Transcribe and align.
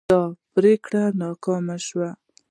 دا 0.09 0.19
پریکړه 0.53 1.03
ناکامه 1.21 1.77
شوه. 1.87 2.09